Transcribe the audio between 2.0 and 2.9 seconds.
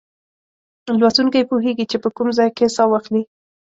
په کوم ځای کې سا